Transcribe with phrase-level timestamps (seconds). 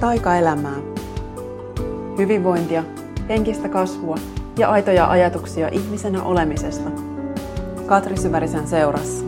[0.00, 0.76] taikaelämää.
[2.18, 2.84] Hyvinvointia,
[3.28, 4.16] henkistä kasvua
[4.58, 6.90] ja aitoja ajatuksia ihmisenä olemisesta.
[7.86, 9.24] Katri Syvärisen seurassa.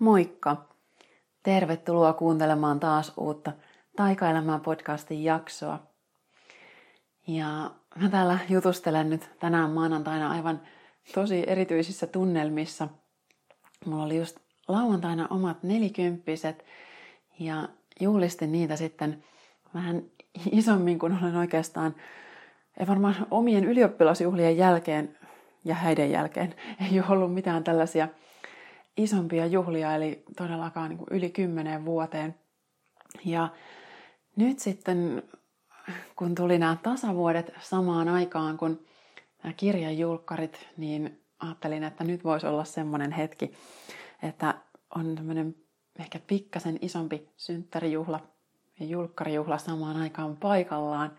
[0.00, 0.68] Moikka!
[1.42, 3.52] Tervetuloa kuuntelemaan taas uutta
[3.96, 5.78] Taikaelämää podcastin jaksoa.
[7.26, 10.60] Ja mä täällä jutustelen nyt tänään maanantaina aivan
[11.14, 12.88] tosi erityisissä tunnelmissa.
[13.86, 16.64] Mulla oli just lauantaina omat nelikymppiset
[17.38, 17.68] ja
[18.00, 19.24] juhlistin niitä sitten
[19.74, 20.02] vähän
[20.52, 21.94] isommin kuin olen oikeastaan,
[22.80, 25.18] ei varmaan omien ylioppilasjuhlien jälkeen
[25.64, 26.54] ja häiden jälkeen
[26.90, 28.08] ei ole ollut mitään tällaisia
[28.96, 32.34] isompia juhlia, eli todellakaan niin kuin yli kymmeneen vuoteen.
[33.24, 33.48] Ja
[34.36, 35.22] nyt sitten,
[36.16, 38.80] kun tuli nämä tasavuodet samaan aikaan, kun
[39.42, 43.52] nämä kirjajulkkarit, niin ajattelin, että nyt voisi olla semmoinen hetki,
[44.22, 44.54] että
[44.94, 45.54] on tämmöinen
[45.98, 48.20] ehkä pikkasen isompi synttärijuhla
[48.80, 51.12] ja julkkarijuhla samaan aikaan paikallaan.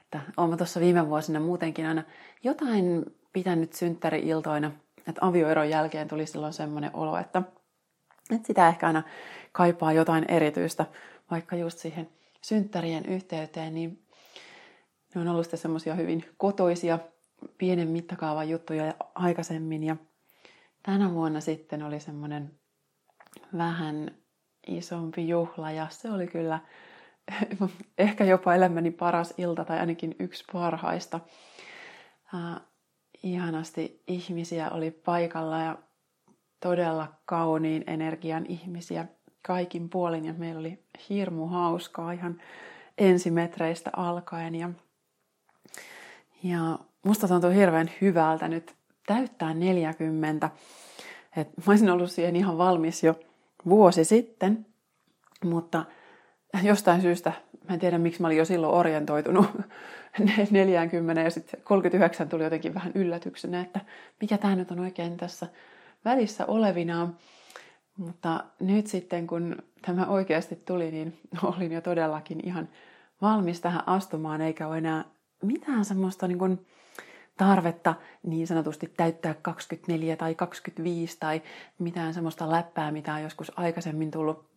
[0.00, 2.02] Että olen tuossa viime vuosina muutenkin aina
[2.42, 4.72] jotain pitänyt synttäri-iltoina,
[5.08, 7.42] että avioeron jälkeen tuli silloin semmoinen olo, että,
[8.30, 9.02] että sitä ehkä aina
[9.52, 10.86] kaipaa jotain erityistä,
[11.30, 12.08] vaikka just siihen
[12.42, 14.02] synttärien yhteyteen, niin
[15.14, 16.98] ne on ollut sitten semmoisia hyvin kotoisia
[17.58, 19.96] pienen mittakaavan juttuja aikaisemmin ja
[20.82, 22.50] tänä vuonna sitten oli semmoinen
[23.58, 24.10] vähän
[24.66, 26.60] isompi juhla ja se oli kyllä
[27.98, 31.20] ehkä jopa elämäni paras ilta tai ainakin yksi parhaista.
[32.34, 32.60] Uh,
[33.22, 35.78] ihanasti ihmisiä oli paikalla ja
[36.60, 39.06] todella kauniin energian ihmisiä
[39.46, 42.42] kaikin puolin ja meillä oli hirmu hauskaa ihan
[42.98, 44.70] ensimetreistä alkaen ja,
[46.42, 48.74] ja musta tuntuu hirveän hyvältä nyt
[49.06, 50.50] täyttää 40.
[51.36, 53.20] Et mä olisin ollut siihen ihan valmis jo
[53.68, 54.66] vuosi sitten,
[55.44, 55.84] mutta
[56.62, 57.32] jostain syystä,
[57.68, 59.46] mä en tiedä miksi mä olin jo silloin orientoitunut
[60.50, 63.80] 40 ja sitten 39 tuli jotenkin vähän yllätyksenä, että
[64.20, 65.46] mikä tämä nyt on oikein tässä
[66.04, 67.16] välissä olevinaan.
[67.96, 71.18] Mutta nyt sitten kun tämä oikeasti tuli, niin
[71.56, 72.68] olin jo todellakin ihan
[73.22, 75.04] valmis tähän astumaan, eikä ole enää
[75.42, 76.66] mitään semmoista niin kuin
[77.40, 81.42] tarvetta niin sanotusti täyttää 24 tai 25 tai
[81.78, 84.50] mitään semmoista läppää, mitä on joskus aikaisemmin tullut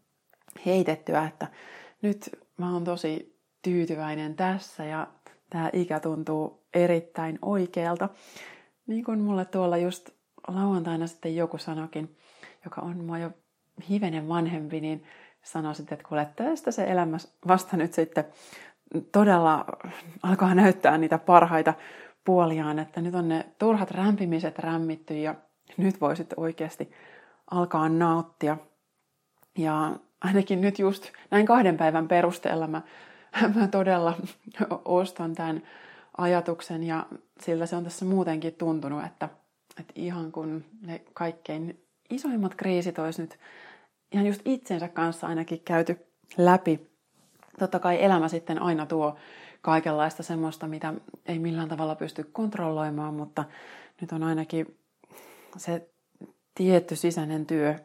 [0.66, 1.48] heitettyä, että
[2.02, 5.08] nyt mä oon tosi tyytyväinen tässä ja
[5.50, 8.10] tämä ikä tuntuu erittäin oikealta.
[8.88, 10.10] Niin kuin mulle tuolla just
[10.48, 12.18] lauantaina sitten joku sanokin,
[12.66, 13.32] joka on mua jo
[13.90, 15.04] hivenen vanhempi, niin
[15.44, 17.18] sanoi sitten, että kuule, tästä se elämä
[17.48, 18.26] vasta nyt sitten
[19.12, 19.66] todella
[20.24, 21.74] alkaa näyttää niitä parhaita
[22.24, 25.36] puoliaan, että nyt on ne turhat rämpimiset rämmitty ja
[25.78, 26.92] nyt voi sitten oikeasti
[27.52, 28.58] alkaa nauttia.
[29.58, 29.92] Ja
[30.22, 32.82] ainakin nyt just näin kahden päivän perusteella mä,
[33.56, 34.18] mä todella
[34.86, 35.64] ostan tämän
[36.18, 37.06] ajatuksen ja
[37.42, 39.30] sillä se on tässä muutenkin tuntunut, että,
[39.80, 43.40] että ihan kun ne kaikkein isoimmat kriisit olisi nyt
[44.12, 46.06] ihan just itsensä kanssa ainakin käyty
[46.38, 46.90] läpi.
[47.60, 49.18] Totta kai elämä sitten aina tuo
[49.64, 50.94] kaikenlaista semmoista, mitä
[51.26, 53.44] ei millään tavalla pysty kontrolloimaan, mutta
[54.02, 54.78] nyt on ainakin
[55.58, 55.90] se
[56.56, 57.76] tietty sisäinen työ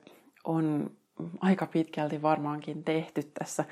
[0.45, 0.91] on
[1.41, 3.65] aika pitkälti varmaankin tehty tässä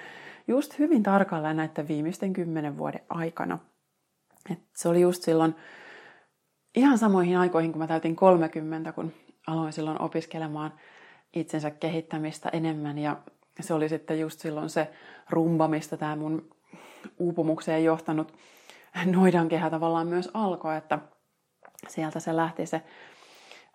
[0.48, 3.58] just hyvin tarkalla näiden viimeisten kymmenen vuoden aikana.
[4.50, 5.54] Et se oli just silloin
[6.74, 9.12] ihan samoihin aikoihin, kun mä täytin 30, kun
[9.46, 10.72] aloin silloin opiskelemaan
[11.34, 13.16] itsensä kehittämistä enemmän ja
[13.60, 14.90] se oli sitten just silloin se
[15.30, 16.55] rumba, mistä tämä mun
[17.18, 18.32] uupumukseen johtanut
[19.04, 20.98] noidankehä tavallaan myös alkoi, että
[21.88, 22.82] sieltä se lähti se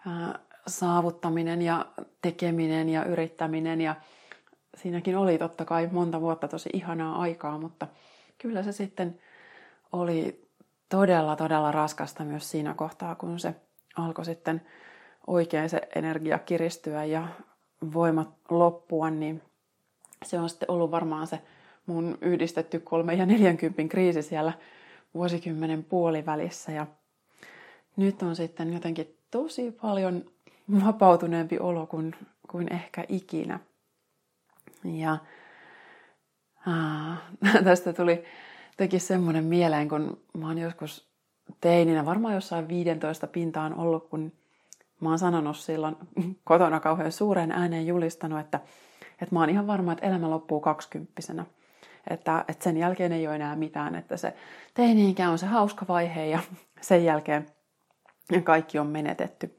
[0.08, 1.86] ää, saavuttaminen ja
[2.22, 3.82] tekeminen ja yrittäminen.
[3.82, 3.96] Ja
[4.76, 7.88] siinäkin oli totta kai monta vuotta tosi ihanaa aikaa, mutta
[8.38, 9.20] kyllä se sitten
[9.92, 10.48] oli
[10.90, 13.56] todella, todella raskasta myös siinä kohtaa, kun se
[13.98, 14.62] alkoi sitten
[15.28, 17.28] oikein se energia kiristyä ja
[17.94, 19.42] voimat loppua, niin
[20.26, 21.42] se on sitten ollut varmaan se
[21.92, 24.54] mun yhdistetty kolme ja 40 kriisi siellä
[25.14, 26.72] vuosikymmenen puolivälissä.
[26.72, 26.88] Ja
[27.98, 30.26] nyt on sitten jotenkin tosi paljon
[30.86, 32.16] vapautuneempi olo kuin,
[32.52, 33.60] kuin ehkä ikinä.
[34.84, 35.18] Ja
[36.68, 37.18] aa,
[37.64, 38.24] tästä tuli
[38.78, 41.12] teki semmoinen mieleen, kun mä oon joskus
[41.62, 44.32] teininä, varmaan jossain 15 pintaan ollut, kun
[45.02, 45.96] mä oon sanonut silloin
[46.44, 48.60] kotona kauhean suuren ääneen julistanut, että,
[49.22, 51.46] että mä oon ihan varma, että elämä loppuu kaksikymppisenä.
[52.10, 54.34] Että, että sen jälkeen ei ole enää mitään, että se
[54.74, 56.40] teini on se hauska vaihe ja
[56.82, 57.46] sen jälkeen
[58.44, 59.58] kaikki on menetetty.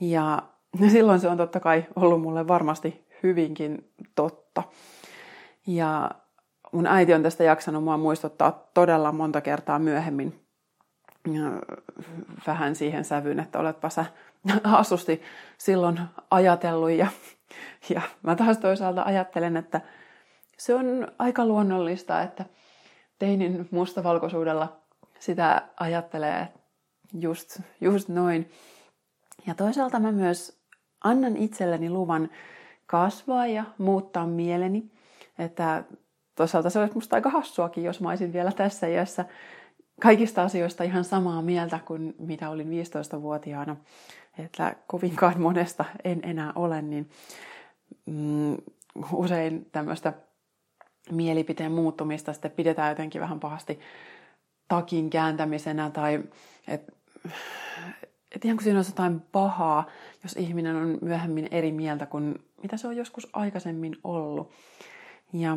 [0.00, 0.42] Ja
[0.88, 4.62] silloin se on totta kai ollut mulle varmasti hyvinkin totta.
[5.66, 6.10] Ja
[6.72, 10.40] mun äiti on tästä jaksanut mua muistuttaa todella monta kertaa myöhemmin
[12.46, 14.04] vähän siihen sävyyn, että oletpa sä
[14.64, 15.22] asusti
[15.58, 16.90] silloin ajatellut.
[16.90, 17.06] Ja,
[17.94, 19.80] ja mä taas toisaalta ajattelen, että
[20.58, 22.44] se on aika luonnollista, että
[23.18, 24.80] teinin mustavalkoisuudella
[25.18, 26.48] sitä ajattelee
[27.20, 28.50] just, just noin.
[29.46, 30.58] Ja toisaalta mä myös
[31.04, 32.30] annan itselleni luvan
[32.86, 34.90] kasvaa ja muuttaa mieleni.
[35.38, 35.84] Että
[36.34, 39.24] toisaalta se olisi musta aika hassuakin, jos mä olisin vielä tässä iässä
[40.00, 43.76] kaikista asioista ihan samaa mieltä kuin mitä olin 15-vuotiaana.
[44.38, 47.10] Että kovinkaan monesta en enää ole, niin
[48.06, 48.56] mm,
[49.12, 50.12] usein tämmöistä
[51.10, 53.80] mielipiteen muuttumista sitten pidetään jotenkin vähän pahasti
[54.68, 56.24] takin kääntämisenä tai
[56.68, 56.92] että
[58.36, 59.86] et ihan kuin siinä olisi jotain pahaa,
[60.22, 64.50] jos ihminen on myöhemmin eri mieltä kuin mitä se on joskus aikaisemmin ollut.
[65.32, 65.56] Ja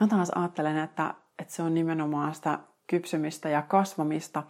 [0.00, 4.42] mä taas ajattelen, että, että se on nimenomaan sitä kypsymistä ja kasvamista,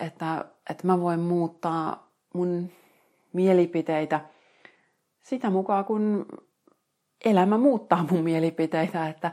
[0.00, 2.70] että, että mä voin muuttaa mun
[3.32, 4.20] mielipiteitä
[5.22, 6.26] sitä mukaan, kun
[7.24, 9.32] elämä muuttaa mun mielipiteitä, että,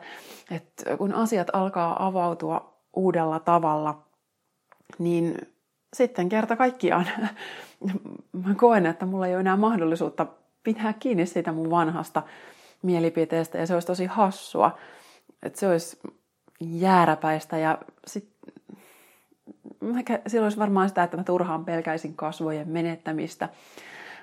[0.51, 4.03] että kun asiat alkaa avautua uudella tavalla,
[4.99, 5.37] niin
[5.93, 7.07] sitten kerta kaikkiaan
[8.47, 10.25] mä koen, että mulla ei ole enää mahdollisuutta
[10.63, 12.23] pitää kiinni siitä mun vanhasta
[12.81, 14.77] mielipiteestä ja se olisi tosi hassua,
[15.43, 15.99] että se olisi
[16.59, 17.77] jääräpäistä ja
[18.07, 18.29] sit,
[20.27, 23.49] silloin olisi varmaan sitä, että mä turhaan pelkäisin kasvojen menettämistä,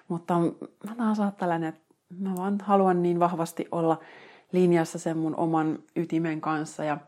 [0.09, 0.39] mutta
[0.89, 4.01] mä taas ajattelen, että mä vaan haluan niin vahvasti olla
[4.53, 6.99] linjassa sen mun oman ytimen kanssa ja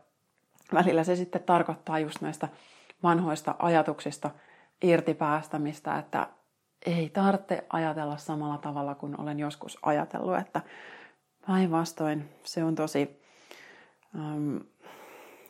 [0.73, 2.49] välillä se sitten tarkoittaa just näistä
[3.03, 4.31] vanhoista ajatuksista
[4.81, 6.27] irtipäästämistä, että
[6.85, 10.61] ei tarvitse ajatella samalla tavalla kuin olen joskus ajatellut, että
[11.47, 13.21] päinvastoin se on tosi,
[14.15, 14.59] um,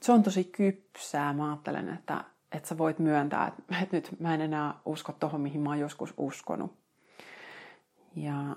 [0.02, 1.34] se on tosi kypsää.
[1.34, 5.42] Mä ajattelen, että, että sä voit myöntää, että, että nyt mä en enää usko tohon,
[5.42, 6.78] mihin mä oon joskus uskonut.
[8.16, 8.56] Ja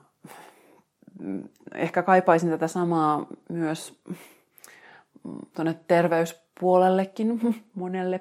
[1.75, 4.03] ehkä kaipaisin tätä samaa myös
[5.55, 7.41] tuonne terveyspuolellekin
[7.75, 8.21] monelle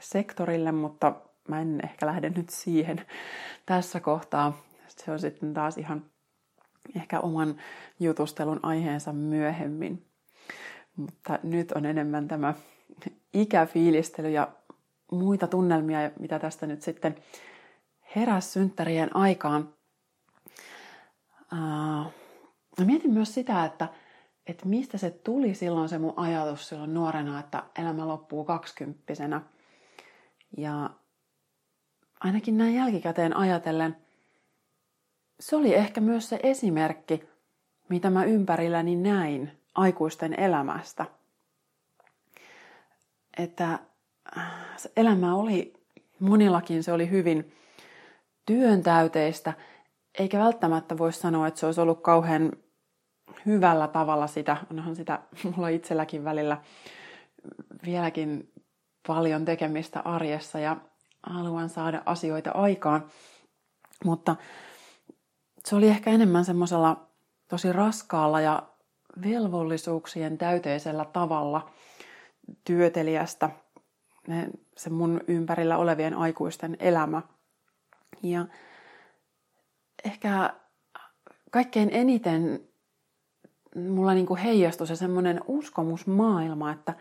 [0.00, 1.14] sektorille, mutta
[1.48, 3.00] mä en ehkä lähde nyt siihen
[3.66, 4.62] tässä kohtaa.
[4.88, 6.04] Se on sitten taas ihan
[6.96, 7.56] ehkä oman
[8.00, 10.06] jutustelun aiheensa myöhemmin.
[10.96, 12.54] Mutta nyt on enemmän tämä
[13.34, 14.48] ikäfiilistely ja
[15.12, 17.16] muita tunnelmia, mitä tästä nyt sitten
[18.16, 19.74] heräs synttärien aikaan.
[22.78, 23.88] Mä mietin myös sitä, että,
[24.46, 29.40] että mistä se tuli silloin se mun ajatus silloin nuorena, että elämä loppuu kaksikymppisenä.
[30.56, 30.90] Ja
[32.20, 33.96] ainakin näin jälkikäteen ajatellen,
[35.40, 37.24] se oli ehkä myös se esimerkki,
[37.88, 41.06] mitä mä ympärilläni näin aikuisten elämästä.
[43.36, 43.78] Että
[44.76, 45.72] se elämä oli,
[46.20, 47.52] monillakin se oli hyvin
[48.46, 49.52] työntäyteistä,
[50.18, 52.52] eikä välttämättä voi sanoa, että se olisi ollut kauhean
[53.46, 54.56] hyvällä tavalla sitä.
[54.70, 55.20] Onhan sitä
[55.56, 56.60] mulla itselläkin välillä
[57.84, 58.52] vieläkin
[59.06, 60.76] paljon tekemistä arjessa ja
[61.22, 63.04] haluan saada asioita aikaan.
[64.04, 64.36] Mutta
[65.64, 67.06] se oli ehkä enemmän semmoisella
[67.48, 68.62] tosi raskaalla ja
[69.22, 71.70] velvollisuuksien täyteisellä tavalla
[72.64, 73.50] työtelijästä
[74.76, 77.22] se mun ympärillä olevien aikuisten elämä.
[78.22, 78.46] Ja
[80.04, 80.54] ehkä
[81.50, 82.68] kaikkein eniten
[83.76, 86.94] mulla niin kuin heijastui se semmoinen uskomusmaailma, että,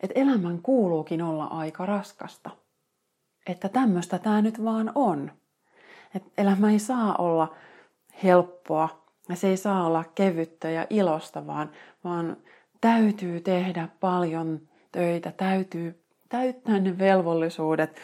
[0.00, 2.50] että elämän kuuluukin olla aika raskasta–
[3.46, 5.32] että tämmöistä tämä nyt vaan on.
[6.14, 7.54] Että elämä ei saa olla
[8.24, 11.70] helppoa ja se ei saa olla kevyttä ja ilosta, vaan,
[12.04, 12.36] vaan
[12.80, 14.60] täytyy tehdä paljon
[14.92, 18.00] töitä, täytyy täyttää ne velvollisuudet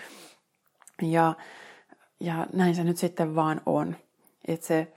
[1.02, 1.34] ja,
[2.20, 3.96] ja näin se nyt sitten vaan on.
[4.48, 4.92] Että se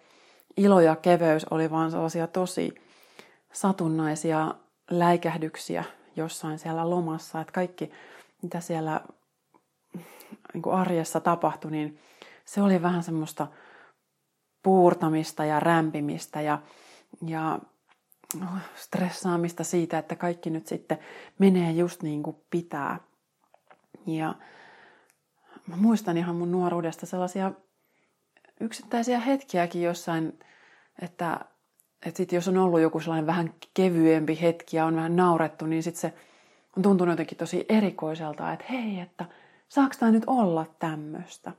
[0.57, 2.75] ilo ja keveys oli vaan sellaisia tosi
[3.51, 4.55] satunnaisia
[4.91, 5.83] läikähdyksiä
[6.15, 7.91] jossain siellä lomassa, että kaikki
[8.41, 9.01] mitä siellä
[10.53, 11.99] niin kuin arjessa tapahtui, niin
[12.45, 13.47] se oli vähän semmoista
[14.63, 16.61] puurtamista ja rämpimistä ja,
[17.27, 17.59] ja
[18.75, 20.99] stressaamista siitä, että kaikki nyt sitten
[21.39, 22.99] menee just niin kuin pitää.
[24.07, 24.35] Ja
[25.67, 27.51] mä muistan ihan mun nuoruudesta sellaisia
[28.59, 30.39] yksittäisiä hetkiäkin jossain,
[31.01, 31.39] että,
[32.05, 35.83] että sit jos on ollut joku sellainen vähän kevyempi hetki ja on vähän naurettu, niin
[35.83, 36.13] sitten se
[36.77, 39.25] on tuntunut jotenkin tosi erikoiselta, että hei, että–
[39.71, 41.51] saako tämä nyt olla tämmöistä?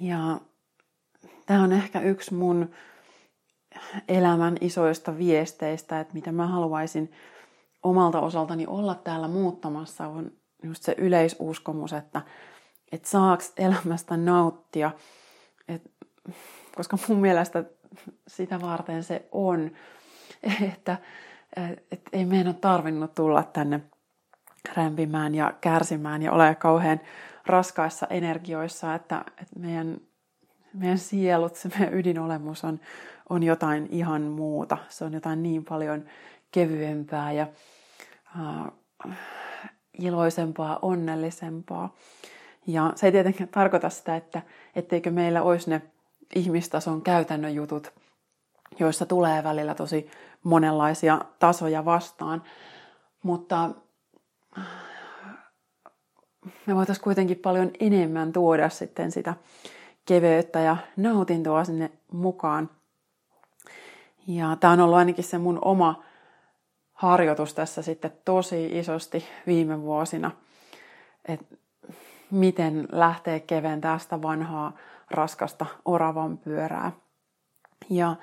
[0.00, 0.40] Ja
[1.46, 2.70] tämä on ehkä yksi mun
[4.08, 7.12] elämän isoista viesteistä, että mitä mä haluaisin
[7.82, 12.22] omalta osaltani olla täällä muuttamassa, on just se yleisuskomus, että,
[12.92, 14.90] että saaks elämästä nauttia.
[15.68, 15.92] Et,
[16.76, 17.64] koska mun mielestä
[18.26, 19.70] sitä varten se on,
[20.72, 20.96] että
[21.92, 23.80] et ei meidän ole tarvinnut tulla tänne
[24.76, 27.00] rämpimään ja kärsimään ja ole kauhean
[27.46, 30.00] raskaissa energioissa, että, että meidän,
[30.74, 32.80] meidän sielut, se meidän ydinolemus on,
[33.28, 34.78] on jotain ihan muuta.
[34.88, 36.04] Se on jotain niin paljon
[36.50, 37.46] kevyempää ja
[38.40, 39.12] uh,
[39.98, 41.94] iloisempaa, onnellisempaa.
[42.66, 44.42] Ja se ei tietenkään tarkoita sitä, että
[44.76, 45.82] etteikö meillä olisi ne
[46.34, 47.92] ihmistason käytännön jutut,
[48.78, 50.10] joissa tulee välillä tosi
[50.42, 52.42] monenlaisia tasoja vastaan.
[53.22, 53.70] Mutta
[56.66, 59.34] me voitaisiin kuitenkin paljon enemmän tuoda sitten sitä
[60.04, 62.70] keveyttä ja nautintoa sinne mukaan.
[64.26, 66.02] Ja tämä on ollut ainakin se mun oma
[66.92, 70.30] harjoitus tässä sitten tosi isosti viime vuosina,
[71.24, 71.56] että
[72.30, 74.72] miten lähtee keventämään sitä vanhaa
[75.10, 76.92] raskasta oravan pyörää.
[77.90, 78.16] Ja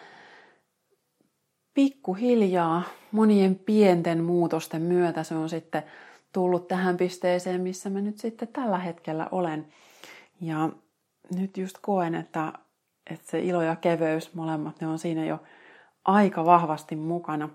[1.73, 5.83] pikkuhiljaa monien pienten muutosten myötä se on sitten
[6.33, 9.67] tullut tähän pisteeseen, missä mä nyt sitten tällä hetkellä olen.
[10.41, 10.69] Ja
[11.35, 12.53] nyt just koen, että,
[13.09, 15.39] että se ilo ja keveys, molemmat, ne on siinä jo
[16.05, 17.49] aika vahvasti mukana.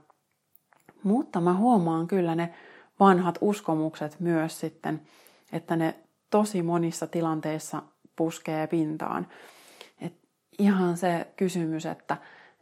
[1.02, 2.54] Mutta mä huomaan kyllä ne
[3.00, 5.02] vanhat uskomukset myös sitten,
[5.52, 5.94] että ne
[6.30, 7.82] tosi monissa tilanteissa
[8.20, 9.26] puskee pintaan.
[10.00, 10.12] Et
[10.58, 12.16] ihan se kysymys, että,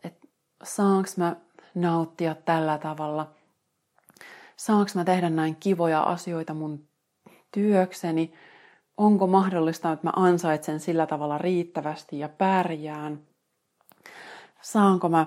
[0.04, 0.28] että
[0.62, 1.36] saanko mä
[1.74, 3.30] nauttia tällä tavalla,
[4.56, 6.88] saanko mä tehdä näin kivoja asioita mun
[7.52, 8.32] työkseni,
[8.96, 13.20] onko mahdollista, että mä ansaitsen sillä tavalla riittävästi ja pärjään,
[14.60, 15.26] saanko mä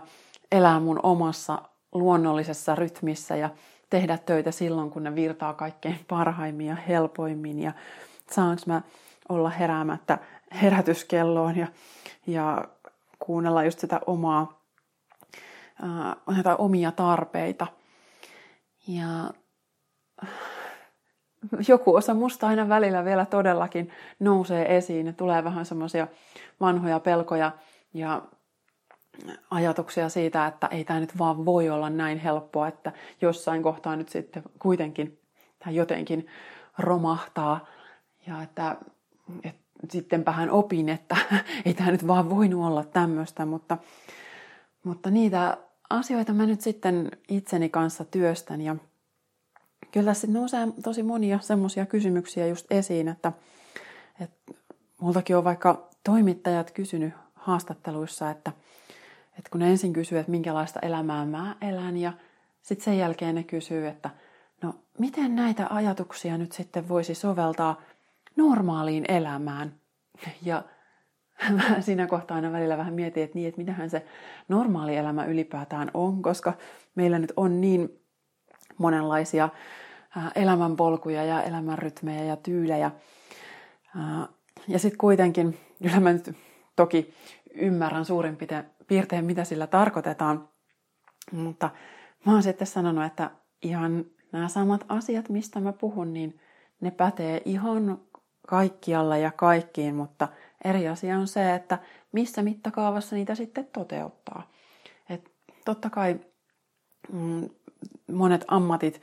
[0.51, 1.61] elää mun omassa
[1.91, 3.49] luonnollisessa rytmissä ja
[3.89, 7.59] tehdä töitä silloin, kun ne virtaa kaikkein parhaimmin ja helpoimmin?
[7.59, 7.71] Ja
[8.31, 8.81] saanko mä
[9.31, 10.17] olla heräämättä
[10.61, 11.67] herätyskelloon ja,
[12.27, 12.67] ja
[13.19, 14.61] kuunnella just sitä omaa,
[15.81, 17.67] ää, omia tarpeita.
[18.87, 19.33] Ja
[21.67, 26.07] joku osa musta aina välillä vielä todellakin nousee esiin ja tulee vähän semmoisia
[26.59, 27.51] vanhoja pelkoja
[27.93, 28.21] ja
[29.51, 34.09] ajatuksia siitä, että ei tämä nyt vaan voi olla näin helppoa, että jossain kohtaa nyt
[34.09, 35.19] sitten kuitenkin
[35.59, 36.27] tämä jotenkin
[36.77, 37.65] romahtaa
[38.27, 38.75] ja että,
[39.43, 41.17] että sittenpähän opin, että
[41.65, 43.77] ei tämä nyt vaan voinut olla tämmöistä, mutta,
[44.83, 45.57] mutta niitä
[45.89, 48.61] asioita mä nyt sitten itseni kanssa työstän.
[48.61, 48.75] Ja
[49.91, 53.31] kyllä tässä nousee tosi monia semmoisia kysymyksiä just esiin, että,
[54.19, 54.53] että
[55.01, 58.51] multakin on vaikka toimittajat kysynyt haastatteluissa, että,
[59.37, 62.13] että kun ne ensin kysyy, että minkälaista elämää mä elän ja
[62.61, 64.09] sitten sen jälkeen ne kysyy, että
[64.61, 67.81] no miten näitä ajatuksia nyt sitten voisi soveltaa
[68.35, 69.75] normaaliin elämään.
[70.41, 70.63] Ja
[71.79, 74.05] siinä kohtaa aina välillä vähän mietin, että niin, että mitähän se
[74.47, 76.53] normaali elämä ylipäätään on, koska
[76.95, 77.89] meillä nyt on niin
[78.77, 79.49] monenlaisia
[80.35, 82.91] elämänpolkuja ja elämänrytmejä ja tyylejä.
[84.67, 86.35] Ja sitten kuitenkin, kyllä mä nyt
[86.75, 87.13] toki
[87.53, 88.37] ymmärrän suurin
[88.87, 90.49] piirtein, mitä sillä tarkoitetaan,
[91.31, 91.69] mutta
[92.25, 96.39] mä oon sitten sanonut, että ihan nämä samat asiat, mistä mä puhun, niin
[96.81, 97.99] ne pätee ihan
[98.47, 100.27] kaikkialla ja kaikkiin, mutta
[100.65, 101.79] eri asia on se, että
[102.11, 104.49] missä mittakaavassa niitä sitten toteuttaa.
[105.09, 105.31] Et
[105.65, 106.19] totta kai
[107.11, 107.49] mm,
[108.11, 109.01] monet ammatit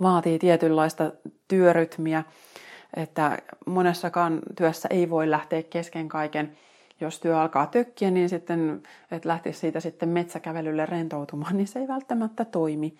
[0.00, 1.12] vaatii tietynlaista
[1.48, 2.24] työrytmiä,
[2.96, 6.56] että monessakaan työssä ei voi lähteä kesken kaiken.
[7.00, 11.88] Jos työ alkaa tökkiä, niin sitten, että lähtisi siitä sitten metsäkävelylle rentoutumaan, niin se ei
[11.88, 12.96] välttämättä toimi.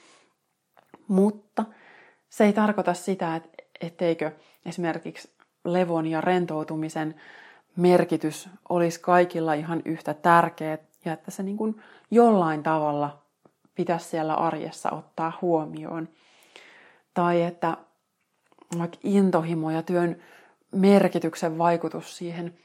[1.09, 1.65] Mutta
[2.29, 3.49] se ei tarkoita sitä, että
[3.81, 4.33] etteikö
[4.67, 5.36] esimerkiksi
[5.73, 7.15] levon ja rentoutumisen
[7.77, 13.23] merkitys olisi kaikilla ihan yhtä tärkeä ja että se niin kuin jollain tavalla
[13.75, 16.09] pitäisi siellä arjessa ottaa huomioon.
[17.15, 17.77] Tai että
[18.79, 20.17] vaikka intohimo ja työn
[20.73, 22.59] merkityksen vaikutus siihen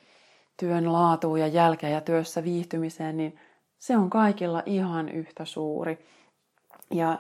[0.58, 3.40] työn laatuun ja jälkeen ja työssä viihtymiseen, niin
[3.80, 6.06] se on kaikilla ihan yhtä suuri.
[6.92, 7.12] Ja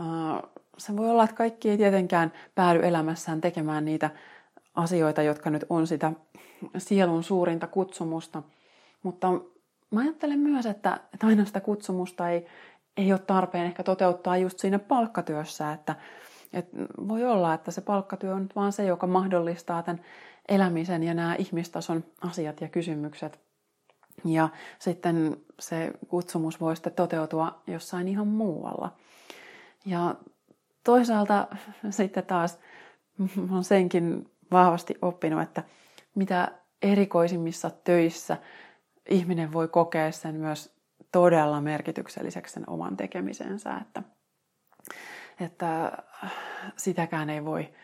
[0.00, 0.42] äh,
[0.78, 4.10] se voi olla, että kaikki ei tietenkään päädy elämässään tekemään niitä
[4.74, 6.12] asioita, jotka nyt on sitä
[6.78, 8.42] sielun suurinta kutsumusta.
[9.02, 9.32] Mutta
[9.90, 12.46] mä ajattelen myös, että, että aina sitä kutsumusta ei,
[12.96, 15.94] ei ole tarpeen ehkä toteuttaa just siinä palkkatyössä, että,
[16.52, 16.76] että
[17.08, 20.00] voi olla, että se palkkatyö on vaan se, joka mahdollistaa tämän
[20.48, 23.40] elämisen ja nämä ihmistason asiat ja kysymykset.
[24.24, 28.92] Ja sitten se kutsumus voi sitten toteutua jossain ihan muualla.
[29.86, 30.14] Ja
[30.84, 31.48] toisaalta
[31.90, 32.58] sitten taas
[33.56, 35.62] on senkin vahvasti oppinut, että
[36.14, 38.36] mitä erikoisimmissa töissä
[39.08, 40.74] ihminen voi kokea sen myös
[41.12, 44.02] todella merkitykselliseksi sen oman tekemisensä, että,
[45.40, 45.92] että
[46.76, 47.74] sitäkään ei voi,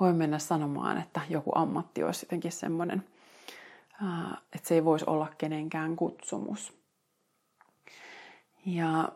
[0.00, 3.04] voi mennä sanomaan, että joku ammatti olisi jotenkin semmoinen,
[4.54, 6.80] että se ei voisi olla kenenkään kutsumus.
[8.66, 9.12] Ja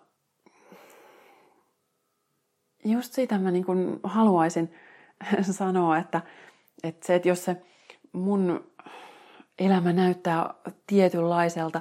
[2.84, 3.64] just siitä mä niin
[4.02, 4.74] haluaisin
[5.50, 6.22] sanoa, että,
[6.82, 7.56] että se, että jos se
[8.12, 8.72] mun
[9.58, 10.54] elämä näyttää
[10.86, 11.80] tietynlaiselta,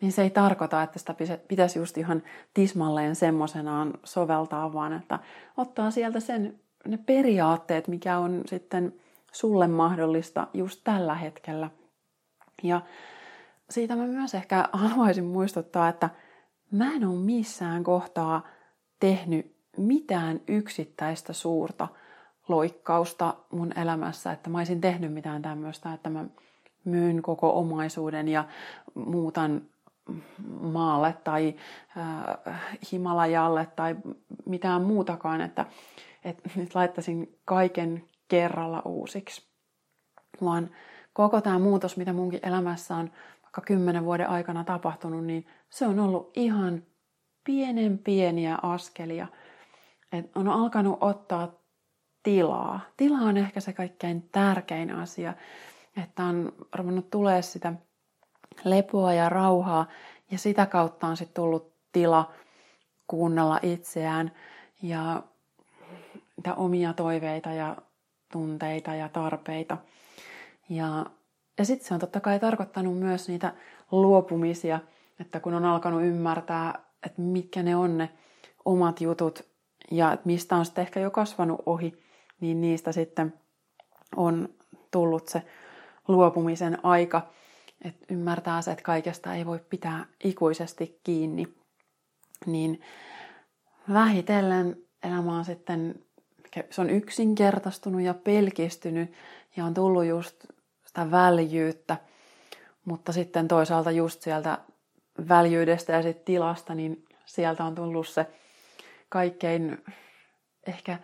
[0.00, 1.14] niin se ei tarkoita, että sitä
[1.48, 2.22] pitäisi just ihan
[2.54, 5.18] tismalleen semmoisenaan soveltaa, vaan että
[5.56, 8.94] ottaa sieltä sen, ne periaatteet, mikä on sitten
[9.32, 11.70] sulle mahdollista just tällä hetkellä.
[12.62, 12.80] Ja
[13.70, 16.10] siitä mä myös ehkä haluaisin muistuttaa, että
[16.70, 18.46] mä en ole missään kohtaa
[19.00, 21.88] tehnyt mitään yksittäistä suurta
[22.50, 26.24] loikkausta mun elämässä, että mä olisin tehnyt mitään tämmöistä, että mä
[26.84, 28.44] myyn koko omaisuuden ja
[28.94, 29.62] muutan
[30.60, 31.54] maalle tai
[32.46, 32.60] äh,
[32.92, 33.96] Himalajalle tai
[34.46, 35.66] mitään muutakaan, että,
[36.24, 39.42] että nyt laittaisin kaiken kerralla uusiksi.
[40.44, 40.70] Vaan
[41.12, 43.10] koko tämä muutos, mitä munkin elämässä on
[43.42, 46.82] vaikka kymmenen vuoden aikana tapahtunut, niin se on ollut ihan
[47.44, 49.26] pienen pieniä askelia.
[50.12, 51.59] Et on alkanut ottaa
[52.22, 52.80] tilaa.
[52.96, 55.34] Tila on ehkä se kaikkein tärkein asia,
[56.02, 57.72] että on ruvennut tulee sitä
[58.64, 59.86] lepoa ja rauhaa
[60.30, 62.32] ja sitä kautta on sitten tullut tila
[63.06, 64.32] kuunnella itseään
[64.82, 65.22] ja
[66.36, 67.76] niitä omia toiveita ja
[68.32, 69.76] tunteita ja tarpeita.
[70.68, 71.06] Ja,
[71.58, 73.52] ja sitten se on totta kai tarkoittanut myös niitä
[73.90, 74.80] luopumisia,
[75.20, 78.10] että kun on alkanut ymmärtää, että mitkä ne on ne
[78.64, 79.44] omat jutut
[79.90, 82.02] ja mistä on sitten ehkä jo kasvanut ohi,
[82.40, 83.34] niin niistä sitten
[84.16, 84.48] on
[84.90, 85.42] tullut se
[86.08, 87.30] luopumisen aika,
[87.84, 91.54] että ymmärtää se, että kaikesta ei voi pitää ikuisesti kiinni,
[92.46, 92.80] niin
[93.92, 95.94] vähitellen elämä on sitten,
[96.70, 99.12] se on yksinkertaistunut ja pelkistynyt
[99.56, 100.44] ja on tullut just
[100.84, 101.96] sitä väljyyttä,
[102.84, 104.58] mutta sitten toisaalta just sieltä
[105.28, 108.26] väljyydestä ja sitten tilasta, niin sieltä on tullut se
[109.08, 109.84] kaikkein
[110.66, 110.98] ehkä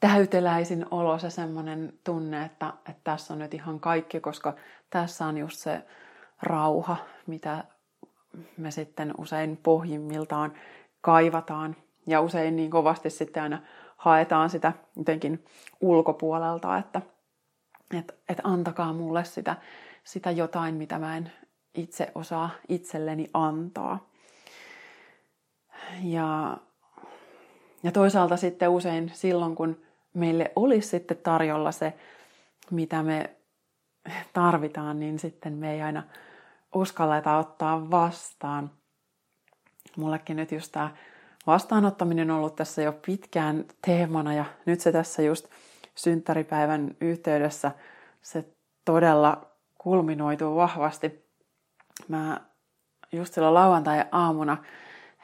[0.00, 4.54] täyteläisin olo, se semmoinen tunne, että, että tässä on nyt ihan kaikki, koska
[4.90, 5.82] tässä on just se
[6.42, 7.64] rauha, mitä
[8.56, 10.52] me sitten usein pohjimmiltaan
[11.00, 11.76] kaivataan.
[12.06, 13.62] Ja usein niin kovasti sitten aina
[13.96, 15.44] haetaan sitä jotenkin
[15.80, 17.02] ulkopuolelta, että,
[17.98, 19.56] että, että antakaa mulle sitä,
[20.04, 21.32] sitä jotain, mitä mä en
[21.74, 24.08] itse osaa itselleni antaa.
[26.02, 26.56] Ja,
[27.82, 29.87] ja toisaalta sitten usein silloin, kun
[30.18, 31.94] meille olisi sitten tarjolla se,
[32.70, 33.36] mitä me
[34.32, 36.02] tarvitaan, niin sitten me ei aina
[36.74, 38.70] uskalleta ottaa vastaan.
[39.96, 40.90] Mullekin nyt just tämä
[41.46, 45.46] vastaanottaminen on ollut tässä jo pitkään teemana ja nyt se tässä just
[45.94, 47.72] synttäripäivän yhteydessä
[48.22, 48.44] se
[48.84, 49.46] todella
[49.78, 51.28] kulminoituu vahvasti.
[52.08, 52.40] Mä
[53.12, 54.56] just silloin lauantai-aamuna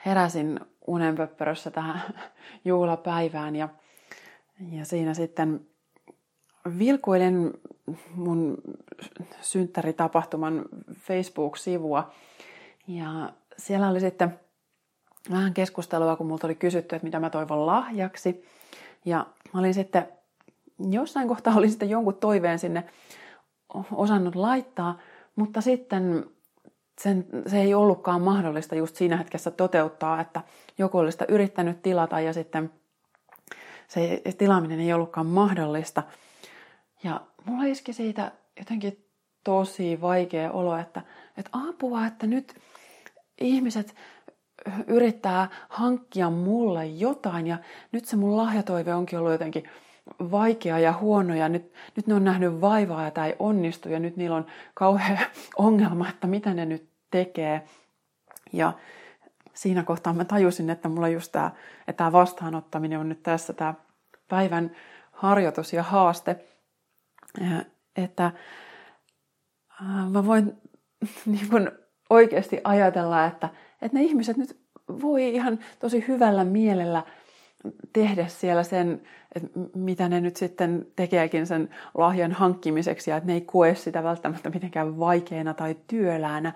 [0.07, 2.03] heräsin unenpöppörössä tähän
[2.65, 3.69] juhlapäivään ja
[4.61, 5.67] ja siinä sitten
[6.79, 7.53] vilkuilin
[8.15, 8.59] mun
[9.41, 12.11] synttäritapahtuman Facebook-sivua.
[12.89, 14.41] Ja siellä oli sitten
[15.31, 18.45] vähän keskustelua, kun multa oli kysytty, että mitä mä toivon lahjaksi.
[19.05, 20.09] Ja mä olin sitten,
[20.91, 22.85] jossain kohtaa olin sitten jonkun toiveen sinne
[23.93, 24.99] osannut laittaa,
[25.37, 26.27] mutta sitten
[27.01, 30.41] sen, se ei ollutkaan mahdollista just siinä hetkessä toteuttaa, että
[30.79, 32.71] joku oli sitä yrittänyt tilata ja sitten–
[33.89, 36.03] se tilaaminen ei ollutkaan mahdollista.
[37.05, 39.05] Ja mulla iski siitä jotenkin
[39.45, 41.03] tosi vaikea olo, että,
[41.37, 42.55] että apua, että nyt
[43.41, 43.95] ihmiset
[44.87, 47.59] yrittää hankkia mulle jotain ja
[47.93, 49.65] nyt se mun lahjatoive onkin ollut jotenkin
[50.31, 53.99] vaikea ja huono ja nyt, nyt ne on nähnyt vaivaa ja tämä ei onnistu ja
[53.99, 55.19] nyt niillä on kauhea
[55.57, 57.63] ongelma, että mitä ne nyt tekee.
[58.53, 58.73] Ja
[59.55, 63.75] siinä kohtaa mä tajusin, että mulla just tämä, että tämä vastaanottaminen on nyt tässä tämä
[64.29, 64.71] päivän
[65.13, 66.45] harjoitus ja haaste,
[67.97, 68.33] että
[70.11, 70.53] mä voin
[71.27, 71.71] niin kuin
[72.11, 73.49] oikeasti ajatella, että,
[73.83, 77.03] että ne ihmiset nyt voi ihan tosi hyvällä mielellä
[77.93, 79.03] tehdä siellä sen,
[79.35, 84.03] että mitä ne nyt sitten tekeekin sen lahjan hankkimiseksi ja että ne ei koe sitä
[84.03, 86.53] välttämättä mitenkään vaikeana tai työläänä,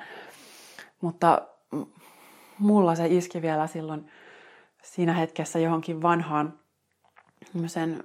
[1.00, 1.42] Mutta
[2.58, 4.10] mulla se iski vielä silloin
[4.82, 6.58] siinä hetkessä johonkin vanhaan
[7.66, 8.04] sen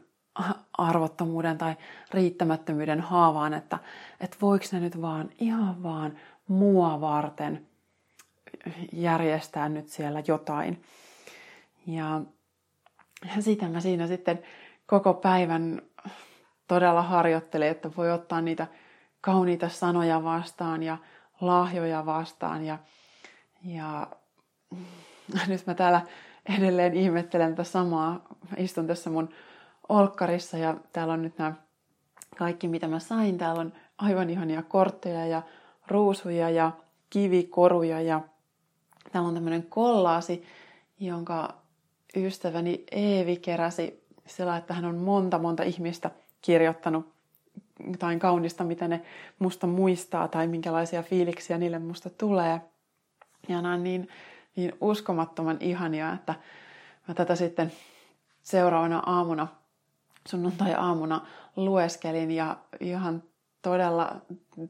[0.78, 1.76] arvottomuuden tai
[2.12, 3.80] riittämättömyyden haavaan, että,
[4.20, 7.68] että voiko ne nyt vaan ihan vaan mua varten
[8.94, 10.84] järjestää nyt siellä jotain.
[11.88, 12.22] Ja
[13.40, 14.44] sitä mä siinä sitten
[14.86, 15.82] koko päivän
[16.68, 18.68] todella harjoittelin, että voi ottaa niitä
[19.22, 20.98] kauniita sanoja vastaan ja
[21.42, 22.66] lahjoja vastaan.
[22.66, 22.78] Ja,
[23.64, 24.08] ja
[25.48, 26.02] nyt mä täällä
[26.58, 28.28] edelleen ihmettelen tätä samaa.
[28.58, 29.30] Istun tässä mun
[29.90, 31.54] olkkarissa ja täällä on nyt nämä
[32.38, 33.38] kaikki, mitä mä sain.
[33.38, 35.42] Täällä on aivan ihania kortteja ja
[35.88, 36.72] ruusuja ja
[37.10, 38.22] kivikoruja ja
[39.12, 40.44] täällä on tämmöinen kollaasi,
[41.00, 41.54] jonka
[42.16, 47.14] ystäväni Eevi keräsi sillä, että hän on monta monta ihmistä kirjoittanut
[47.92, 49.02] jotain kaunista, mitä ne
[49.40, 52.62] musta muistaa tai minkälaisia fiiliksiä niille musta tulee.
[53.48, 54.10] Ja nämä on niin,
[54.56, 56.36] niin uskomattoman ihania, että
[57.08, 57.72] mä tätä sitten
[58.44, 59.48] seuraavana aamuna,
[60.28, 63.24] sunnuntai-aamuna lueskelin ja ihan
[63.62, 64.16] todella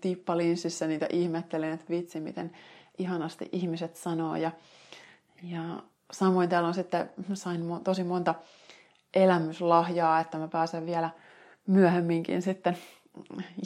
[0.02, 2.52] tippalinssissä niitä ihmettelin, että vitsi, miten
[2.98, 4.36] ihanasti ihmiset sanoo.
[4.36, 4.52] Ja,
[5.44, 5.62] ja
[6.12, 8.36] samoin täällä on sitten, sain tosi monta
[9.14, 11.10] elämyslahjaa, että mä pääsen vielä
[11.68, 12.78] myöhemminkin sitten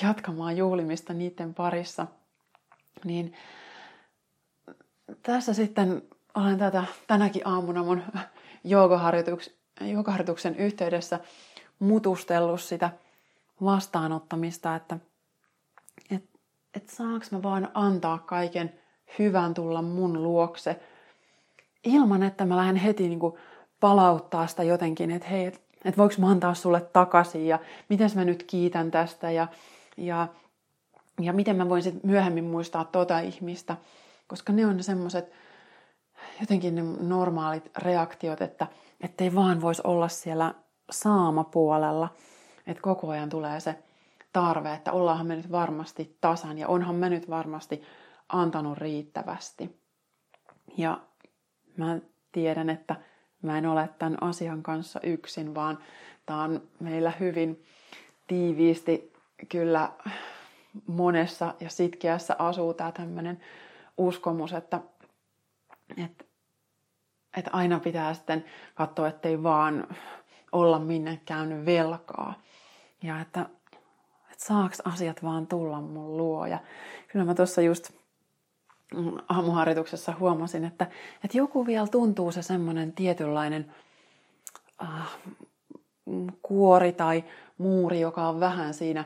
[0.03, 2.07] jatkamaan juhlimista niiden parissa.
[3.05, 3.33] Niin
[5.23, 6.01] tässä sitten
[6.35, 8.01] olen tätä tänäkin aamuna mun
[8.63, 11.19] joogaharjoituksen yhteydessä
[11.79, 12.89] mutustellut sitä
[13.63, 14.97] vastaanottamista, että
[16.11, 16.23] et,
[16.73, 18.73] et saaks mä vaan antaa kaiken
[19.19, 20.79] hyvän tulla mun luokse
[21.83, 23.33] ilman, että mä lähden heti niin kuin
[23.79, 28.25] palauttaa sitä jotenkin, että hei, että et voiko mä antaa sulle takaisin ja miten mä
[28.25, 29.47] nyt kiitän tästä ja,
[29.97, 30.27] ja,
[31.21, 33.77] ja miten mä voin sitten myöhemmin muistaa tota ihmistä,
[34.27, 35.31] koska ne on semmoiset
[36.39, 38.67] jotenkin ne normaalit reaktiot, että
[39.19, 40.53] ei vaan voisi olla siellä
[40.91, 42.09] saamapuolella,
[42.67, 43.75] että koko ajan tulee se
[44.33, 47.83] tarve, että ollaanhan me nyt varmasti tasan ja onhan me nyt varmasti
[48.29, 49.79] antanut riittävästi.
[50.77, 50.99] Ja
[51.77, 51.99] mä
[52.31, 52.95] tiedän, että
[53.41, 55.77] mä en ole tämän asian kanssa yksin, vaan
[56.25, 57.63] tämä on meillä hyvin
[58.27, 59.13] tiiviisti
[59.49, 59.91] kyllä
[60.87, 63.39] monessa ja sitkeässä asuu tämä tämmöinen
[63.97, 64.81] uskomus, että,
[65.97, 66.25] että,
[67.37, 69.87] että aina pitää sitten katsoa, ettei vaan
[70.51, 72.33] olla minnekään velkaa.
[73.03, 73.41] Ja että,
[74.31, 76.45] että saaks asiat vaan tulla mun luo.
[76.45, 76.59] Ja
[77.07, 77.91] kyllä mä tuossa just
[79.29, 80.87] aamuharjoituksessa huomasin, että,
[81.23, 83.73] että joku vielä tuntuu se semmoinen tietynlainen
[84.83, 85.17] äh,
[86.41, 87.23] kuori tai
[87.57, 89.05] muuri, joka on vähän siinä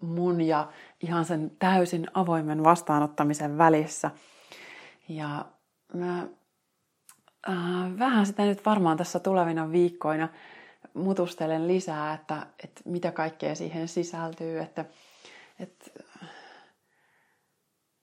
[0.00, 0.68] mun ja
[1.02, 4.10] ihan sen täysin avoimen vastaanottamisen välissä.
[5.08, 5.44] Ja
[5.94, 6.18] mä
[7.48, 10.28] äh, vähän sitä nyt varmaan tässä tulevina viikkoina
[10.94, 14.84] mutustelen lisää, että, että mitä kaikkea siihen sisältyy, että,
[15.60, 15.90] että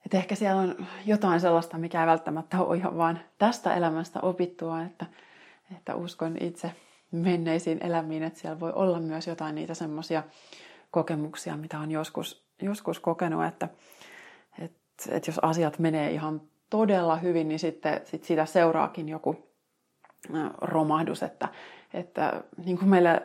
[0.06, 4.82] että ehkä siellä on jotain sellaista, mikä ei välttämättä ole ihan vaan tästä elämästä opittua,
[4.84, 5.06] että,
[5.78, 6.76] että uskon itse
[7.12, 10.24] menneisiin elämiin, että siellä voi olla myös jotain niitä semmoisia
[10.92, 13.70] kokemuksia, mitä on joskus, joskus kokenut, että,
[14.60, 19.36] että, että jos asiat menee ihan todella hyvin, niin sitten sit siitä seuraakin joku
[20.62, 21.48] romahdus, että,
[21.94, 23.22] että niin kuin meille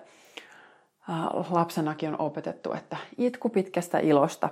[1.51, 4.48] lapsenakin on opetettu, että itku pitkästä ilosta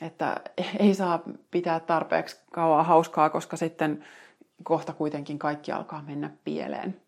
[0.00, 0.40] että
[0.78, 4.04] ei saa pitää tarpeeksi kauan hauskaa, koska sitten
[4.62, 7.00] kohta kuitenkin kaikki alkaa mennä pieleen.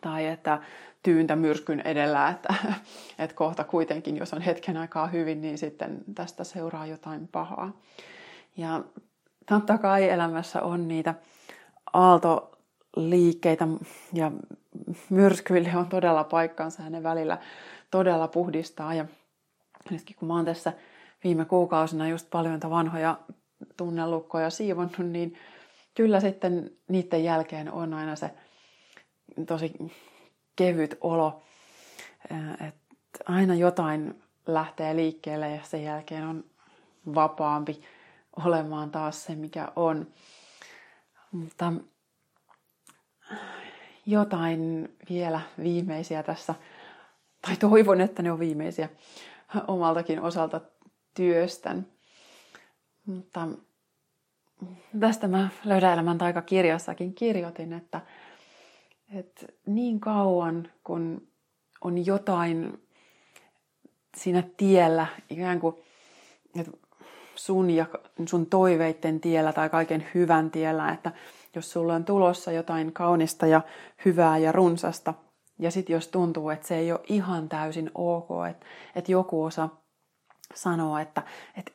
[0.00, 0.58] Tai että
[1.02, 2.54] tyyntä myrskyn edellä, että,
[3.18, 7.72] että kohta kuitenkin, jos on hetken aikaa hyvin, niin sitten tästä seuraa jotain pahaa.
[8.56, 8.84] Ja
[9.48, 11.14] totta kai elämässä on niitä
[11.92, 13.68] aaltoliikkeitä
[14.12, 14.32] ja
[15.10, 17.38] myrskyille on todella paikkansa ja ne välillä
[17.90, 18.94] todella puhdistaa.
[18.94, 19.04] Ja
[19.90, 20.72] nytkin kun mä oon tässä
[21.24, 23.18] viime kuukausina just paljon vanhoja
[23.76, 25.34] tunnelukkoja siivonnut, niin
[25.94, 28.30] kyllä sitten niiden jälkeen on aina se
[29.46, 29.72] tosi
[30.56, 31.42] kevyt olo,
[32.68, 36.44] että aina jotain lähtee liikkeelle ja sen jälkeen on
[37.14, 37.82] vapaampi
[38.46, 40.06] olemaan taas se, mikä on.
[41.32, 41.72] Mutta
[44.06, 46.54] jotain vielä viimeisiä tässä,
[47.42, 48.88] tai toivon, että ne on viimeisiä
[49.68, 50.60] omaltakin osalta
[51.14, 51.86] työstän.
[53.06, 53.48] Mutta
[55.00, 58.00] tästä mä löydän elämän taikakirjassakin kirjoitin, että,
[59.14, 61.28] että niin kauan kun
[61.84, 62.82] on jotain
[64.16, 65.76] siinä tiellä ikään kuin,
[66.56, 66.72] että
[67.34, 67.86] sun ja
[68.26, 71.12] sun toiveitten tiellä tai kaiken hyvän tiellä, että
[71.54, 73.60] jos sulla on tulossa jotain kaunista ja
[74.04, 75.14] hyvää ja runsasta,
[75.58, 79.68] ja sitten jos tuntuu, että se ei ole ihan täysin ok, että, että joku osa
[80.54, 81.22] sanoo, että,
[81.56, 81.72] että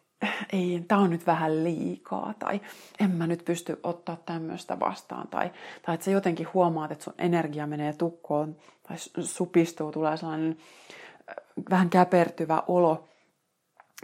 [0.54, 2.62] ei, tämä on nyt vähän liikaa, tai
[3.00, 5.52] en mä nyt pysty ottaa tämmöistä vastaan, tai,
[5.86, 8.56] tai että sä jotenkin huomaat, että sun energia menee tukkoon,
[8.88, 10.58] tai supistuu, tulee sellainen
[11.70, 13.08] vähän käpertyvä olo,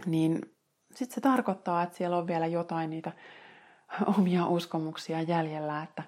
[0.06, 0.40] niin
[0.94, 3.12] sitten se tarkoittaa, että siellä on vielä jotain niitä
[4.18, 6.02] omia uskomuksia jäljellä, että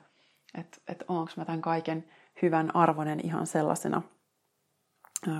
[0.58, 2.04] et, et onko mä tämän kaiken
[2.42, 4.02] hyvän arvoinen ihan sellaisena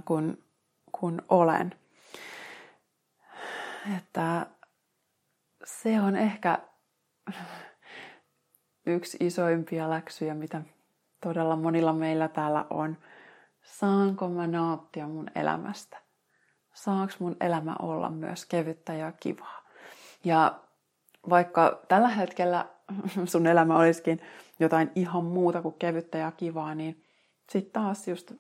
[0.04, 0.44] kuin
[0.92, 1.74] kun olen.
[3.98, 4.46] Että
[5.66, 6.58] se on ehkä
[8.86, 10.62] yksi isoimpia läksyjä, mitä
[11.20, 12.96] todella monilla meillä täällä on.
[13.62, 15.96] Saanko mä nauttia mun elämästä?
[16.74, 19.64] Saaks mun elämä olla myös kevyttä ja kivaa?
[20.24, 20.60] Ja
[21.30, 22.66] vaikka tällä hetkellä
[23.24, 24.20] sun elämä olisikin
[24.58, 27.04] jotain ihan muuta kuin kevyttä ja kivaa, niin
[27.50, 28.32] sitten taas just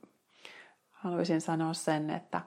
[0.90, 2.40] haluaisin sanoa sen, että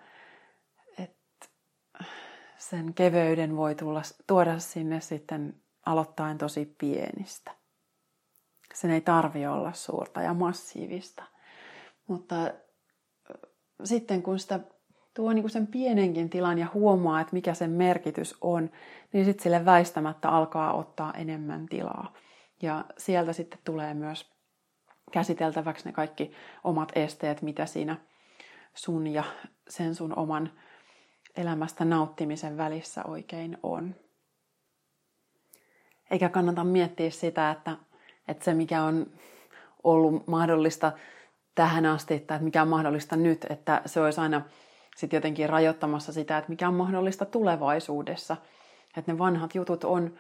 [2.57, 7.51] sen keveyden voi tulla, tuoda sinne sitten aloittain tosi pienistä.
[8.73, 11.23] Sen ei tarvi olla suurta ja massiivista.
[12.07, 12.35] Mutta
[13.83, 14.59] sitten kun sitä
[15.13, 18.69] tuo niin kuin sen pienenkin tilan ja huomaa, että mikä sen merkitys on,
[19.13, 22.13] niin sitten sille väistämättä alkaa ottaa enemmän tilaa.
[22.61, 24.31] Ja sieltä sitten tulee myös
[25.11, 26.31] käsiteltäväksi ne kaikki
[26.63, 27.97] omat esteet, mitä siinä
[28.73, 29.23] sun ja
[29.69, 30.51] sen sun oman
[31.38, 33.95] elämästä nauttimisen välissä oikein on.
[36.12, 37.78] Eikä kannata miettiä sitä, että,
[38.28, 39.08] että se mikä on
[39.84, 40.91] ollut mahdollista
[41.56, 44.41] tähän asti että mikä on mahdollista nyt, että se olisi aina
[44.97, 48.38] sitten jotenkin rajoittamassa sitä, että mikä on mahdollista tulevaisuudessa.
[48.97, 50.13] Että ne vanhat jutut on,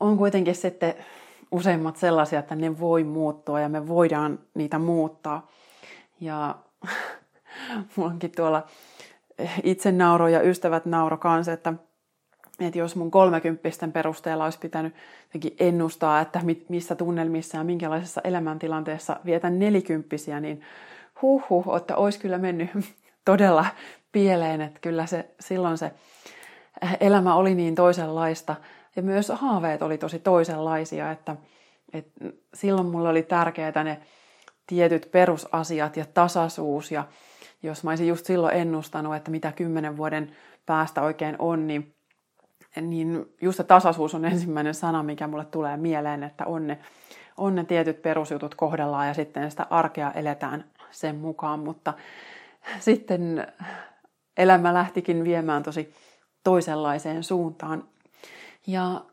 [0.00, 0.94] on kuitenkin sitten
[1.50, 5.50] useimmat sellaisia, että ne voi muuttua ja me voidaan niitä muuttaa.
[6.20, 6.54] Ja
[7.96, 8.66] mulla onkin tuolla
[9.62, 11.72] itse nauro ja ystävät nauro kanssa, että,
[12.60, 14.94] että jos mun kolmekymppisten perusteella olisi pitänyt
[15.60, 20.62] ennustaa, että missä tunnelmissa ja minkälaisessa elämäntilanteessa vietän nelikymppisiä, niin
[21.22, 22.70] huh että olisi kyllä mennyt
[23.24, 23.66] todella
[24.12, 25.92] pieleen, että kyllä se, silloin se
[27.00, 28.56] elämä oli niin toisenlaista.
[28.96, 31.36] Ja myös haaveet oli tosi toisenlaisia, että,
[31.92, 34.00] että silloin mulle oli tärkeää ne
[34.66, 37.04] tietyt perusasiat ja tasaisuus ja
[37.62, 41.94] jos mä olisin just silloin ennustanut, että mitä kymmenen vuoden päästä oikein on, niin,
[42.80, 46.78] niin just se tasaisuus on ensimmäinen sana, mikä mulle tulee mieleen, että on ne,
[47.36, 51.94] on ne tietyt perusjutut kohdellaan ja sitten sitä arkea eletään sen mukaan, mutta
[52.78, 53.46] sitten
[54.36, 55.94] elämä lähtikin viemään tosi
[56.44, 57.88] toisenlaiseen suuntaan.
[58.66, 59.04] Ja,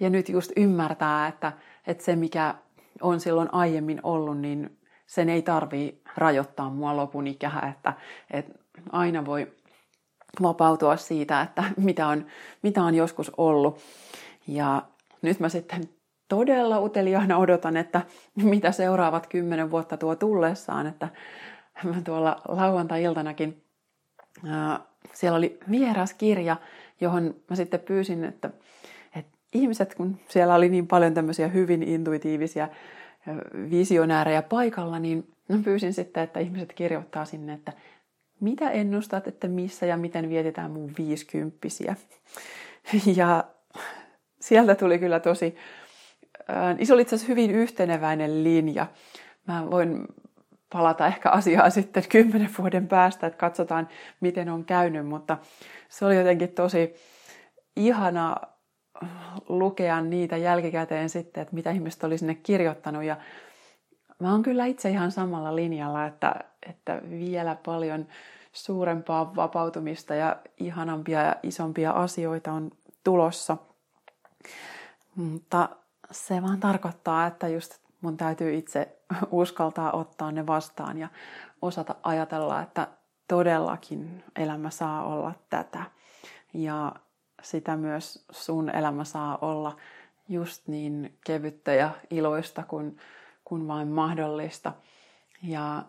[0.00, 1.52] ja nyt just ymmärtää, että,
[1.86, 2.54] että se mikä
[3.00, 7.92] on silloin aiemmin ollut, niin sen ei tarvii rajoittaa mua lopun ikää, että,
[8.30, 8.58] että
[8.92, 9.52] aina voi
[10.42, 12.26] vapautua siitä, että mitä on,
[12.62, 13.80] mitä on joskus ollut.
[14.46, 14.82] Ja
[15.22, 15.88] nyt mä sitten
[16.28, 18.02] todella uteliaana odotan, että
[18.34, 21.08] mitä seuraavat kymmenen vuotta tuo tullessaan, että
[21.84, 23.62] mä tuolla lauantai-iltanakin,
[24.46, 24.80] ää,
[25.12, 26.56] siellä oli vieras kirja,
[27.00, 28.50] johon mä sitten pyysin, että,
[29.14, 32.68] että ihmiset, kun siellä oli niin paljon tämmöisiä hyvin intuitiivisia
[33.70, 35.28] visionäärejä paikalla, niin
[35.64, 37.72] pyysin sitten, että ihmiset kirjoittaa sinne, että
[38.40, 41.96] mitä ennustat, että missä ja miten vietetään mun viisikymppisiä.
[43.16, 43.44] Ja
[44.40, 45.56] sieltä tuli kyllä tosi,
[46.82, 48.86] se oli itse asiassa hyvin yhteneväinen linja.
[49.46, 50.06] Mä voin
[50.72, 53.88] palata ehkä asiaan sitten kymmenen vuoden päästä, että katsotaan
[54.20, 55.38] miten on käynyt, mutta
[55.88, 56.94] se oli jotenkin tosi
[57.76, 58.36] ihana
[59.48, 63.16] lukea niitä jälkikäteen sitten, että mitä ihmiset oli sinne kirjoittanut ja
[64.18, 66.34] mä oon kyllä itse ihan samalla linjalla, että,
[66.68, 68.06] että vielä paljon
[68.52, 72.70] suurempaa vapautumista ja ihanampia ja isompia asioita on
[73.04, 73.56] tulossa.
[75.16, 75.68] Mutta
[76.10, 78.98] se vaan tarkoittaa, että just mun täytyy itse
[79.30, 81.08] uskaltaa ottaa ne vastaan ja
[81.62, 82.88] osata ajatella, että
[83.28, 85.82] todellakin elämä saa olla tätä.
[86.54, 86.92] Ja
[87.42, 89.76] sitä myös sun elämä saa olla
[90.28, 92.98] just niin kevyttä ja iloista kuin,
[93.44, 94.72] kuin vain mahdollista.
[95.42, 95.82] Ja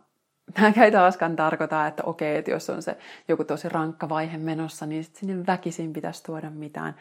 [0.54, 4.86] tämä ei taaskaan tarkoita, että okei, että jos on se joku tosi rankka vaihe menossa,
[4.86, 6.96] niin sit sinne väkisin pitäisi tuoda mitään.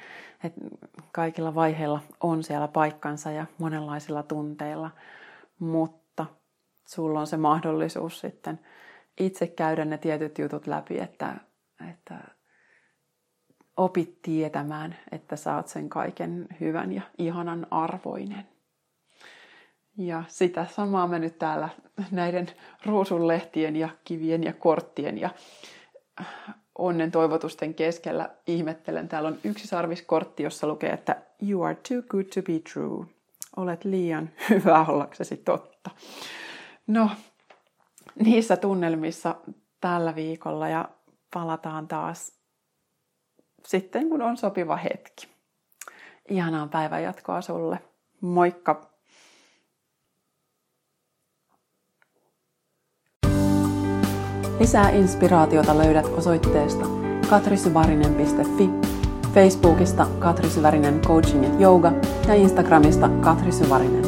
[0.44, 0.52] Et
[1.12, 4.90] kaikilla vaiheilla on siellä paikkansa ja monenlaisilla tunteilla,
[5.58, 6.26] mutta
[6.86, 8.60] sulla on se mahdollisuus sitten
[9.20, 11.34] itse käydä ne tietyt jutut läpi, että,
[11.90, 12.14] että
[13.76, 18.48] opit tietämään, että saat sen kaiken hyvän ja ihanan arvoinen.
[19.98, 21.68] Ja sitä samaa me nyt täällä
[22.10, 22.50] näiden
[22.86, 25.30] ruusunlehtien ja kivien ja korttien ja
[26.78, 29.08] onnen toivotusten keskellä ihmettelen.
[29.08, 31.16] Täällä on yksi sarviskortti, jossa lukee, että
[31.48, 33.06] You are too good to be true.
[33.56, 35.90] Olet liian hyvä ollaksesi totta.
[36.86, 37.10] No,
[38.14, 39.34] niissä tunnelmissa
[39.80, 40.88] tällä viikolla ja
[41.34, 42.35] palataan taas
[43.66, 45.28] sitten, kun on sopiva hetki.
[46.28, 47.78] Ihanaa päivänjatkoa sulle.
[48.20, 48.96] Moikka!
[54.60, 56.84] Lisää inspiraatiota löydät osoitteesta
[57.30, 58.70] katrisyvarinen.fi,
[59.34, 61.92] Facebookista Katri Syvärinen Coaching ja Yoga
[62.28, 64.05] ja Instagramista Katri Syvärinen.